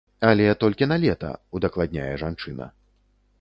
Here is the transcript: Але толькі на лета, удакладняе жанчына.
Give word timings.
Але 0.29 0.45
толькі 0.63 0.87
на 0.91 0.97
лета, 1.03 1.29
удакладняе 1.59 2.09
жанчына. 2.23 2.71